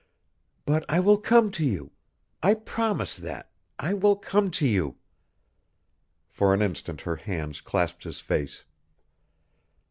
"But 0.65 0.83
I 0.89 0.99
will 0.99 1.19
come 1.19 1.51
to 1.51 1.63
you. 1.63 1.91
I 2.41 2.55
promise 2.55 3.15
that 3.15 3.51
I 3.77 3.93
will 3.93 4.15
come 4.15 4.49
to 4.49 4.67
you." 4.67 4.97
For 6.27 6.55
an 6.55 6.63
instant 6.63 7.01
her 7.01 7.17
hands 7.17 7.61
clasped 7.61 8.03
his 8.05 8.19
face. 8.19 8.63